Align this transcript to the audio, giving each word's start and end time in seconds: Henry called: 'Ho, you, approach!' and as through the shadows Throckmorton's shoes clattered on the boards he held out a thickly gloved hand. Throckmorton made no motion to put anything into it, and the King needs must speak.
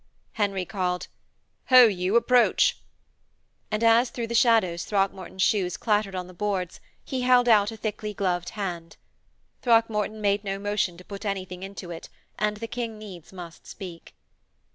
Henry 0.31 0.65
called: 0.65 1.05
'Ho, 1.67 1.85
you, 1.85 2.15
approach!' 2.15 2.75
and 3.69 3.83
as 3.83 4.09
through 4.09 4.25
the 4.25 4.33
shadows 4.33 4.83
Throckmorton's 4.83 5.43
shoes 5.43 5.77
clattered 5.77 6.15
on 6.15 6.25
the 6.25 6.33
boards 6.33 6.79
he 7.05 7.21
held 7.21 7.47
out 7.47 7.69
a 7.69 7.77
thickly 7.77 8.11
gloved 8.11 8.49
hand. 8.57 8.97
Throckmorton 9.61 10.19
made 10.19 10.43
no 10.43 10.57
motion 10.57 10.97
to 10.97 11.05
put 11.05 11.23
anything 11.23 11.61
into 11.61 11.91
it, 11.91 12.09
and 12.39 12.57
the 12.57 12.65
King 12.67 12.97
needs 12.97 13.31
must 13.31 13.67
speak. 13.67 14.15